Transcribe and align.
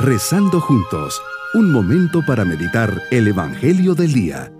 Rezando 0.00 0.60
juntos, 0.60 1.20
un 1.54 1.72
momento 1.72 2.24
para 2.24 2.44
meditar 2.44 3.02
el 3.10 3.26
Evangelio 3.26 3.96
del 3.96 4.12
Día. 4.12 4.52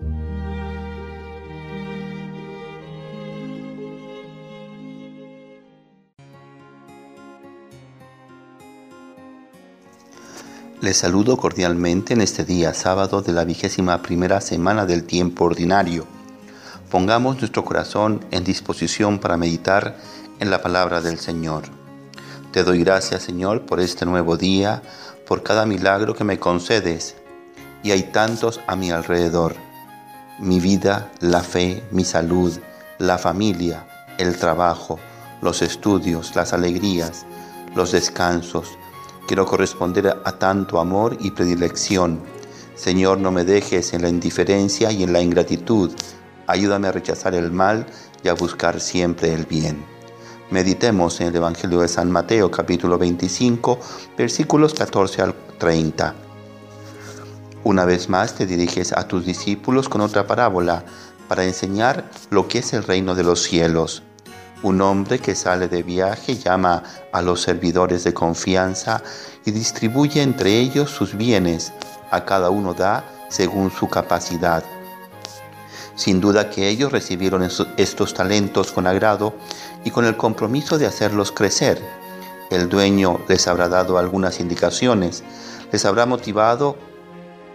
Les 10.80 10.96
saludo 10.96 11.36
cordialmente 11.36 12.14
en 12.14 12.20
este 12.20 12.44
día 12.44 12.74
sábado 12.74 13.22
de 13.22 13.32
la 13.32 13.44
vigésima 13.44 14.02
primera 14.02 14.40
semana 14.40 14.86
del 14.86 15.04
tiempo 15.04 15.44
ordinario. 15.44 16.04
Pongamos 16.90 17.38
nuestro 17.38 17.64
corazón 17.64 18.26
en 18.32 18.42
disposición 18.42 19.20
para 19.20 19.36
meditar 19.36 19.98
en 20.40 20.50
la 20.50 20.60
palabra 20.60 21.00
del 21.00 21.20
Señor. 21.20 21.77
Te 22.52 22.64
doy 22.64 22.78
gracias, 22.78 23.24
Señor, 23.24 23.66
por 23.66 23.78
este 23.78 24.06
nuevo 24.06 24.38
día, 24.38 24.82
por 25.26 25.42
cada 25.42 25.66
milagro 25.66 26.14
que 26.14 26.24
me 26.24 26.38
concedes. 26.38 27.14
Y 27.82 27.90
hay 27.90 28.04
tantos 28.04 28.60
a 28.66 28.74
mi 28.74 28.90
alrededor. 28.90 29.54
Mi 30.38 30.58
vida, 30.58 31.12
la 31.20 31.42
fe, 31.42 31.82
mi 31.90 32.04
salud, 32.04 32.58
la 32.98 33.18
familia, 33.18 33.86
el 34.16 34.38
trabajo, 34.38 34.98
los 35.42 35.60
estudios, 35.60 36.34
las 36.36 36.54
alegrías, 36.54 37.26
los 37.74 37.92
descansos. 37.92 38.78
Quiero 39.26 39.44
corresponder 39.44 40.16
a 40.24 40.32
tanto 40.32 40.80
amor 40.80 41.18
y 41.20 41.32
predilección. 41.32 42.18
Señor, 42.76 43.18
no 43.18 43.30
me 43.30 43.44
dejes 43.44 43.92
en 43.92 44.00
la 44.00 44.08
indiferencia 44.08 44.90
y 44.90 45.02
en 45.02 45.12
la 45.12 45.20
ingratitud. 45.20 45.92
Ayúdame 46.46 46.88
a 46.88 46.92
rechazar 46.92 47.34
el 47.34 47.52
mal 47.52 47.84
y 48.24 48.28
a 48.28 48.32
buscar 48.32 48.80
siempre 48.80 49.34
el 49.34 49.44
bien. 49.44 49.97
Meditemos 50.50 51.20
en 51.20 51.26
el 51.26 51.36
Evangelio 51.36 51.80
de 51.80 51.88
San 51.88 52.10
Mateo 52.10 52.50
capítulo 52.50 52.96
25 52.96 53.78
versículos 54.16 54.72
14 54.72 55.20
al 55.20 55.34
30. 55.58 56.14
Una 57.64 57.84
vez 57.84 58.08
más 58.08 58.34
te 58.34 58.46
diriges 58.46 58.94
a 58.94 59.06
tus 59.06 59.26
discípulos 59.26 59.90
con 59.90 60.00
otra 60.00 60.26
parábola 60.26 60.86
para 61.28 61.44
enseñar 61.44 62.10
lo 62.30 62.48
que 62.48 62.60
es 62.60 62.72
el 62.72 62.84
reino 62.84 63.14
de 63.14 63.24
los 63.24 63.42
cielos. 63.42 64.02
Un 64.62 64.80
hombre 64.80 65.18
que 65.18 65.34
sale 65.34 65.68
de 65.68 65.82
viaje 65.82 66.36
llama 66.36 66.82
a 67.12 67.20
los 67.20 67.42
servidores 67.42 68.04
de 68.04 68.14
confianza 68.14 69.02
y 69.44 69.50
distribuye 69.50 70.22
entre 70.22 70.58
ellos 70.58 70.90
sus 70.90 71.14
bienes. 71.14 71.74
A 72.10 72.24
cada 72.24 72.48
uno 72.48 72.72
da 72.72 73.04
según 73.28 73.70
su 73.70 73.86
capacidad. 73.86 74.64
Sin 75.98 76.20
duda 76.20 76.48
que 76.48 76.68
ellos 76.68 76.92
recibieron 76.92 77.42
estos 77.76 78.14
talentos 78.14 78.70
con 78.70 78.86
agrado 78.86 79.34
y 79.84 79.90
con 79.90 80.04
el 80.04 80.16
compromiso 80.16 80.78
de 80.78 80.86
hacerlos 80.86 81.32
crecer. 81.32 81.82
El 82.52 82.68
dueño 82.68 83.18
les 83.26 83.48
habrá 83.48 83.68
dado 83.68 83.98
algunas 83.98 84.38
indicaciones, 84.38 85.24
les 85.72 85.84
habrá 85.84 86.06
motivado 86.06 86.76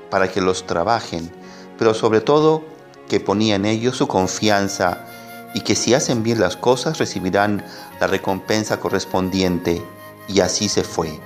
para 0.09 0.27
que 0.27 0.41
los 0.41 0.67
trabajen, 0.67 1.31
pero 1.79 1.93
sobre 1.93 2.19
todo 2.19 2.65
que 3.07 3.21
ponía 3.21 3.55
en 3.55 3.63
ellos 3.63 3.95
su 3.95 4.09
confianza 4.09 5.05
y 5.53 5.61
que 5.61 5.75
si 5.75 5.93
hacen 5.93 6.21
bien 6.21 6.41
las 6.41 6.57
cosas 6.57 6.97
recibirán 6.97 7.63
la 8.01 8.07
recompensa 8.07 8.77
correspondiente. 8.77 9.81
Y 10.27 10.41
así 10.41 10.67
se 10.67 10.83
fue. 10.83 11.17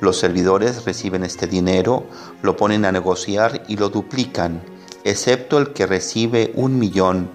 Los 0.00 0.16
servidores 0.16 0.86
reciben 0.86 1.24
este 1.24 1.46
dinero, 1.46 2.06
lo 2.40 2.56
ponen 2.56 2.86
a 2.86 2.92
negociar 2.92 3.64
y 3.68 3.76
lo 3.76 3.90
duplican 3.90 4.62
excepto 5.04 5.58
el 5.58 5.72
que 5.72 5.86
recibe 5.86 6.52
un 6.54 6.78
millón, 6.78 7.30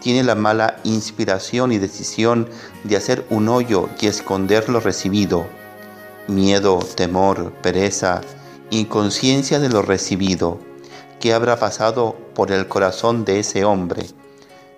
tiene 0.00 0.22
la 0.22 0.34
mala 0.34 0.76
inspiración 0.84 1.72
y 1.72 1.78
decisión 1.78 2.48
de 2.84 2.96
hacer 2.96 3.26
un 3.30 3.48
hoyo 3.48 3.88
y 4.00 4.06
esconder 4.06 4.68
lo 4.68 4.80
recibido. 4.80 5.46
Miedo, 6.28 6.78
temor, 6.94 7.52
pereza, 7.62 8.20
inconsciencia 8.70 9.58
de 9.58 9.68
lo 9.68 9.82
recibido. 9.82 10.60
¿Qué 11.20 11.32
habrá 11.32 11.58
pasado 11.58 12.16
por 12.34 12.52
el 12.52 12.68
corazón 12.68 13.24
de 13.24 13.40
ese 13.40 13.64
hombre? 13.64 14.06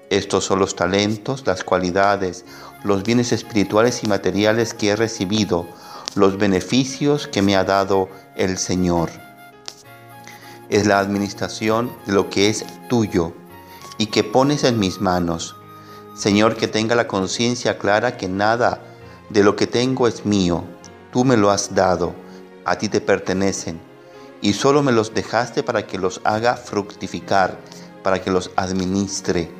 Estos 0.09 0.45
son 0.45 0.61
los 0.61 0.77
talentos, 0.77 1.47
las 1.47 1.65
cualidades, 1.65 2.45
los 2.85 3.03
bienes 3.03 3.33
espirituales 3.33 4.03
y 4.05 4.07
materiales 4.07 4.73
que 4.73 4.91
he 4.91 4.97
recibido, 4.97 5.67
los 6.15 6.39
beneficios 6.39 7.27
que 7.27 7.43
me 7.43 7.57
ha 7.57 7.65
dado 7.65 8.09
el 8.37 8.57
Señor 8.57 9.28
es 10.71 10.87
la 10.87 10.99
administración 10.99 11.91
de 12.07 12.13
lo 12.13 12.31
que 12.31 12.49
es 12.49 12.65
tuyo 12.89 13.33
y 13.99 14.07
que 14.07 14.25
pones 14.25 14.65
en 14.65 14.79
mis 14.79 15.01
manos. 15.01 15.57
Señor, 16.15 16.57
que 16.57 16.69
tenga 16.69 16.95
la 16.95 17.07
conciencia 17.07 17.79
clara 17.79 18.17
que 18.17 18.29
nada 18.29 18.81
de 19.31 19.43
lo 19.43 19.57
que 19.57 19.67
tengo 19.67 20.09
es 20.09 20.25
mío, 20.25 20.65
tú 21.13 21.25
me 21.25 21.37
lo 21.37 21.51
has 21.51 21.75
dado, 21.75 22.15
a 22.65 22.77
ti 22.77 22.89
te 22.89 23.01
pertenecen, 23.01 23.81
y 24.41 24.53
solo 24.53 24.83
me 24.83 24.93
los 24.93 25.15
dejaste 25.15 25.63
para 25.63 25.87
que 25.87 25.99
los 25.99 26.21
haga 26.25 26.57
fructificar, 26.57 27.59
para 28.03 28.23
que 28.23 28.31
los 28.31 28.51
administre. 28.57 29.51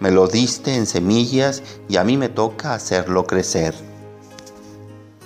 Me 0.00 0.10
lo 0.10 0.26
diste 0.26 0.74
en 0.74 0.86
semillas 0.86 1.62
y 1.88 1.96
a 1.96 2.04
mí 2.04 2.16
me 2.16 2.28
toca 2.28 2.74
hacerlo 2.74 3.26
crecer. 3.26 3.74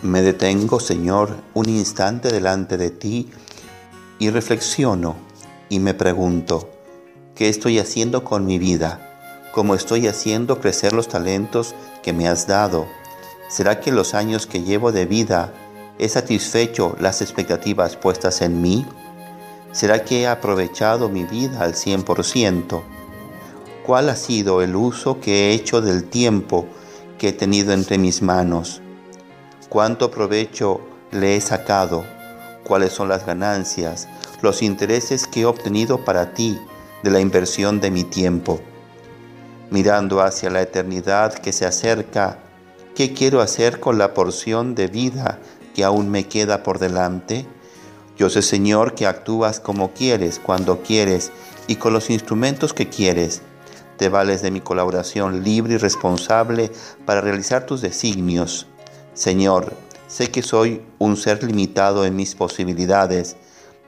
Me 0.02 0.22
detengo, 0.22 0.78
Señor, 0.78 1.36
un 1.54 1.68
instante 1.68 2.28
delante 2.28 2.76
de 2.76 2.90
ti, 2.90 3.30
y 4.18 4.30
reflexiono 4.30 5.16
y 5.68 5.78
me 5.78 5.94
pregunto, 5.94 6.70
¿qué 7.34 7.48
estoy 7.48 7.78
haciendo 7.78 8.24
con 8.24 8.46
mi 8.46 8.58
vida? 8.58 9.02
¿Cómo 9.52 9.74
estoy 9.74 10.06
haciendo 10.06 10.60
crecer 10.60 10.92
los 10.92 11.08
talentos 11.08 11.74
que 12.02 12.12
me 12.12 12.28
has 12.28 12.46
dado? 12.46 12.86
¿Será 13.48 13.80
que 13.80 13.92
los 13.92 14.14
años 14.14 14.46
que 14.46 14.62
llevo 14.62 14.92
de 14.92 15.06
vida 15.06 15.52
he 15.98 16.08
satisfecho 16.08 16.96
las 17.00 17.22
expectativas 17.22 17.96
puestas 17.96 18.42
en 18.42 18.60
mí? 18.60 18.86
¿Será 19.72 20.04
que 20.04 20.22
he 20.22 20.26
aprovechado 20.26 21.08
mi 21.08 21.24
vida 21.24 21.60
al 21.60 21.74
100%? 21.74 22.82
¿Cuál 23.84 24.08
ha 24.08 24.16
sido 24.16 24.62
el 24.62 24.74
uso 24.74 25.20
que 25.20 25.50
he 25.50 25.54
hecho 25.54 25.80
del 25.80 26.04
tiempo 26.04 26.66
que 27.18 27.28
he 27.28 27.32
tenido 27.32 27.72
entre 27.72 27.98
mis 27.98 28.22
manos? 28.22 28.80
¿Cuánto 29.68 30.10
provecho 30.10 30.80
le 31.12 31.36
he 31.36 31.40
sacado? 31.40 32.04
Cuáles 32.66 32.92
son 32.92 33.08
las 33.08 33.24
ganancias, 33.24 34.08
los 34.42 34.62
intereses 34.62 35.26
que 35.26 35.42
he 35.42 35.46
obtenido 35.46 36.04
para 36.04 36.34
ti 36.34 36.58
de 37.02 37.10
la 37.10 37.20
inversión 37.20 37.80
de 37.80 37.92
mi 37.92 38.02
tiempo. 38.02 38.60
Mirando 39.70 40.20
hacia 40.20 40.50
la 40.50 40.62
eternidad 40.62 41.34
que 41.34 41.52
se 41.52 41.64
acerca, 41.64 42.38
¿qué 42.94 43.12
quiero 43.12 43.40
hacer 43.40 43.78
con 43.78 43.98
la 43.98 44.14
porción 44.14 44.74
de 44.74 44.88
vida 44.88 45.38
que 45.74 45.84
aún 45.84 46.10
me 46.10 46.26
queda 46.26 46.64
por 46.64 46.78
delante? 46.78 47.46
Yo 48.16 48.30
sé, 48.30 48.42
Señor, 48.42 48.94
que 48.94 49.06
actúas 49.06 49.60
como 49.60 49.92
quieres, 49.92 50.40
cuando 50.40 50.82
quieres 50.82 51.30
y 51.68 51.76
con 51.76 51.92
los 51.92 52.10
instrumentos 52.10 52.72
que 52.72 52.88
quieres. 52.88 53.42
Te 53.96 54.08
vales 54.08 54.42
de 54.42 54.50
mi 54.50 54.60
colaboración 54.60 55.44
libre 55.44 55.74
y 55.74 55.78
responsable 55.78 56.72
para 57.04 57.20
realizar 57.20 57.64
tus 57.64 57.80
designios. 57.80 58.66
Señor, 59.14 59.72
Sé 60.08 60.30
que 60.30 60.42
soy 60.42 60.82
un 60.98 61.16
ser 61.16 61.42
limitado 61.42 62.04
en 62.04 62.14
mis 62.14 62.36
posibilidades, 62.36 63.36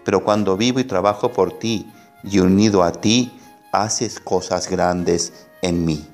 pero 0.05 0.25
cuando 0.25 0.57
vivo 0.57 0.81
y 0.81 0.85
trabajo 0.85 1.33
por 1.33 1.59
ti 1.59 1.87
y 2.25 2.41
unido 2.41 2.83
a 2.83 2.91
ti, 2.93 3.33
haces 3.73 4.19
cosas 4.19 4.69
grandes 4.69 5.33
en 5.63 5.85
mí. 5.85 6.05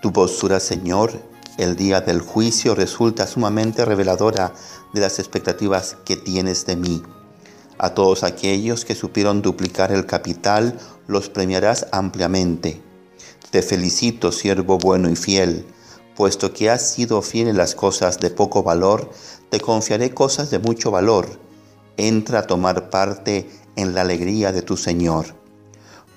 Tu 0.00 0.12
postura, 0.12 0.60
Señor, 0.60 1.12
el 1.58 1.76
día 1.76 2.00
del 2.00 2.20
juicio 2.20 2.74
resulta 2.74 3.26
sumamente 3.26 3.84
reveladora 3.84 4.54
de 4.94 5.00
las 5.00 5.18
expectativas 5.18 5.96
que 6.06 6.16
tienes 6.16 6.64
de 6.64 6.76
mí. 6.76 7.02
A 7.78 7.90
todos 7.90 8.22
aquellos 8.22 8.86
que 8.86 8.94
supieron 8.94 9.42
duplicar 9.42 9.92
el 9.92 10.06
capital, 10.06 10.78
los 11.06 11.28
premiarás 11.28 11.86
ampliamente. 11.92 12.80
Te 13.50 13.60
felicito, 13.60 14.32
siervo 14.32 14.78
bueno 14.78 15.10
y 15.10 15.16
fiel 15.16 15.66
Puesto 16.16 16.54
que 16.54 16.70
has 16.70 16.90
sido 16.90 17.20
fiel 17.20 17.48
en 17.48 17.58
las 17.58 17.74
cosas 17.74 18.18
de 18.18 18.30
poco 18.30 18.62
valor, 18.62 19.10
te 19.50 19.60
confiaré 19.60 20.14
cosas 20.14 20.50
de 20.50 20.58
mucho 20.58 20.90
valor. 20.90 21.28
Entra 21.98 22.38
a 22.38 22.46
tomar 22.46 22.88
parte 22.88 23.50
en 23.76 23.94
la 23.94 24.00
alegría 24.00 24.50
de 24.50 24.62
tu 24.62 24.78
Señor. 24.78 25.34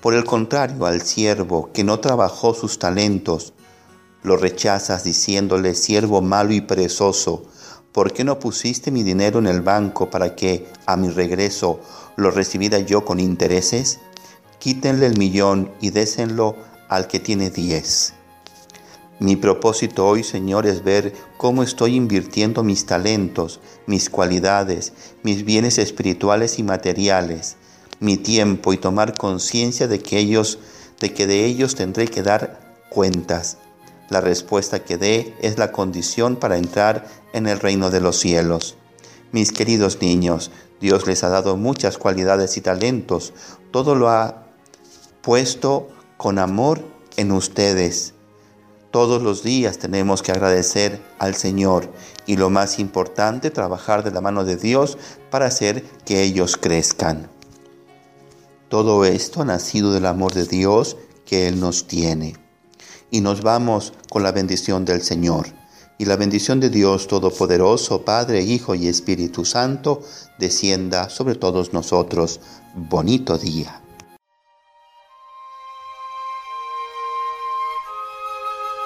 Por 0.00 0.14
el 0.14 0.24
contrario, 0.24 0.86
al 0.86 1.02
siervo 1.02 1.70
que 1.74 1.84
no 1.84 2.00
trabajó 2.00 2.54
sus 2.54 2.78
talentos, 2.78 3.52
lo 4.22 4.38
rechazas 4.38 5.04
diciéndole, 5.04 5.74
siervo 5.74 6.22
malo 6.22 6.54
y 6.54 6.62
perezoso, 6.62 7.42
¿por 7.92 8.14
qué 8.14 8.24
no 8.24 8.38
pusiste 8.38 8.90
mi 8.90 9.02
dinero 9.02 9.38
en 9.38 9.46
el 9.46 9.60
banco 9.60 10.08
para 10.08 10.34
que 10.34 10.66
a 10.86 10.96
mi 10.96 11.10
regreso 11.10 11.80
lo 12.16 12.30
recibiera 12.30 12.78
yo 12.78 13.04
con 13.04 13.20
intereses? 13.20 14.00
Quítenle 14.58 15.04
el 15.04 15.18
millón 15.18 15.70
y 15.82 15.90
désenlo 15.90 16.56
al 16.88 17.06
que 17.06 17.20
tiene 17.20 17.50
diez. 17.50 18.14
Mi 19.20 19.36
propósito 19.36 20.06
hoy, 20.08 20.24
Señor, 20.24 20.66
es 20.66 20.82
ver 20.82 21.12
cómo 21.36 21.62
estoy 21.62 21.94
invirtiendo 21.94 22.64
mis 22.64 22.86
talentos, 22.86 23.60
mis 23.86 24.08
cualidades, 24.08 24.94
mis 25.22 25.44
bienes 25.44 25.76
espirituales 25.76 26.58
y 26.58 26.62
materiales, 26.62 27.58
mi 28.00 28.16
tiempo 28.16 28.72
y 28.72 28.78
tomar 28.78 29.12
conciencia 29.12 29.86
de 29.88 30.00
que 30.00 30.18
ellos, 30.18 30.58
de 31.00 31.12
que 31.12 31.26
de 31.26 31.44
ellos 31.44 31.74
tendré 31.74 32.08
que 32.08 32.22
dar 32.22 32.78
cuentas. 32.88 33.58
La 34.08 34.22
respuesta 34.22 34.84
que 34.84 34.96
dé 34.96 35.34
es 35.42 35.58
la 35.58 35.70
condición 35.70 36.36
para 36.36 36.56
entrar 36.56 37.06
en 37.34 37.46
el 37.46 37.60
reino 37.60 37.90
de 37.90 38.00
los 38.00 38.16
cielos. 38.16 38.78
Mis 39.32 39.52
queridos 39.52 40.00
niños, 40.00 40.50
Dios 40.80 41.06
les 41.06 41.24
ha 41.24 41.28
dado 41.28 41.58
muchas 41.58 41.98
cualidades 41.98 42.56
y 42.56 42.62
talentos. 42.62 43.34
Todo 43.70 43.94
lo 43.94 44.08
ha 44.08 44.46
puesto 45.20 45.90
con 46.16 46.38
amor 46.38 46.82
en 47.18 47.32
ustedes. 47.32 48.14
Todos 48.90 49.22
los 49.22 49.44
días 49.44 49.78
tenemos 49.78 50.20
que 50.20 50.32
agradecer 50.32 51.00
al 51.20 51.36
Señor 51.36 51.92
y 52.26 52.36
lo 52.36 52.50
más 52.50 52.80
importante, 52.80 53.50
trabajar 53.50 54.02
de 54.02 54.10
la 54.10 54.20
mano 54.20 54.44
de 54.44 54.56
Dios 54.56 54.98
para 55.30 55.46
hacer 55.46 55.84
que 56.04 56.24
ellos 56.24 56.56
crezcan. 56.56 57.30
Todo 58.68 59.04
esto 59.04 59.42
ha 59.42 59.44
nacido 59.44 59.92
del 59.92 60.06
amor 60.06 60.34
de 60.34 60.44
Dios 60.44 60.96
que 61.24 61.46
Él 61.46 61.60
nos 61.60 61.86
tiene. 61.86 62.34
Y 63.12 63.20
nos 63.20 63.42
vamos 63.42 63.92
con 64.08 64.24
la 64.24 64.32
bendición 64.32 64.84
del 64.84 65.02
Señor. 65.02 65.46
Y 65.98 66.06
la 66.06 66.16
bendición 66.16 66.58
de 66.58 66.70
Dios 66.70 67.06
Todopoderoso, 67.06 68.04
Padre, 68.04 68.42
Hijo 68.42 68.74
y 68.74 68.88
Espíritu 68.88 69.44
Santo, 69.44 70.02
descienda 70.38 71.10
sobre 71.10 71.36
todos 71.36 71.72
nosotros. 71.72 72.40
Bonito 72.74 73.38
día. 73.38 73.82